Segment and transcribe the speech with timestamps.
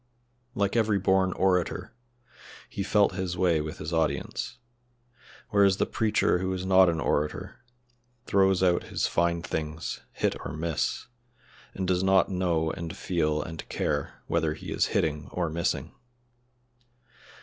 [0.55, 1.93] Like every born orator,
[2.67, 4.57] he felt his way with his audience,
[5.51, 7.59] whereas the preacher who is not an orator
[8.25, 11.05] throws out his fine things, hit or miss,
[11.75, 15.91] and does not know and feel and care whether he is hitting or missing.